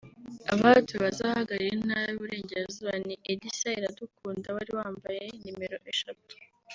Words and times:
Abatowe 0.53 0.99
bazahagararira 1.05 1.73
Intara 1.77 2.07
y’Uburengerazuba 2.09 2.93
ni 3.05 3.15
Elsa 3.31 3.69
Iradukunda 3.79 4.47
wari 4.55 4.71
wambaye 4.79 5.23
nimero 5.43 5.77
eshatu 5.93 6.33